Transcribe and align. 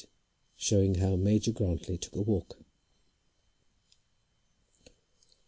SHOWING 0.55 0.95
HOW 0.95 1.15
MAJOR 1.15 1.51
GRANTLY 1.51 1.99
TOOK 1.99 2.15
A 2.15 2.21
WALK. 2.23 2.57